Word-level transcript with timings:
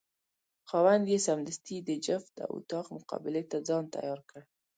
خاوند 0.69 1.05
یې 1.11 1.17
سمدستي 1.27 1.77
د 1.83 1.89
جفت 2.05 2.35
او 2.47 2.53
طاق 2.71 2.87
مقابلې 2.97 3.43
ته 3.51 3.57
ځان 3.67 3.83
تیار 3.95 4.19
کړ. 4.29 4.41